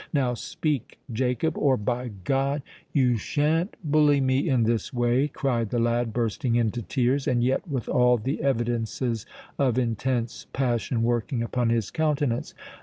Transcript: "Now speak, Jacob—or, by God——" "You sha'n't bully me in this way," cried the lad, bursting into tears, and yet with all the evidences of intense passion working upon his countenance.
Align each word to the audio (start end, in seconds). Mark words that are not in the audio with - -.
"Now 0.13 0.33
speak, 0.33 0.97
Jacob—or, 1.13 1.77
by 1.77 2.07
God——" 2.23 2.63
"You 2.91 3.17
sha'n't 3.17 3.77
bully 3.83 4.19
me 4.19 4.49
in 4.49 4.63
this 4.63 4.91
way," 4.91 5.27
cried 5.27 5.69
the 5.69 5.77
lad, 5.77 6.11
bursting 6.11 6.55
into 6.55 6.81
tears, 6.81 7.27
and 7.27 7.43
yet 7.43 7.67
with 7.67 7.87
all 7.87 8.17
the 8.17 8.41
evidences 8.41 9.27
of 9.59 9.77
intense 9.77 10.47
passion 10.53 11.03
working 11.03 11.43
upon 11.43 11.69
his 11.69 11.91
countenance. 11.91 12.55